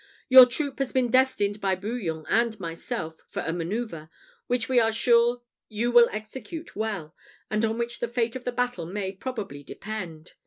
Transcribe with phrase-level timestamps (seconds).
[0.29, 4.09] Your troop has been destined by Bouillon and myself for a man[oe]uvre,
[4.47, 7.13] which we are sure you will execute well,
[7.51, 10.33] and on which the fate of the battle may probably depend.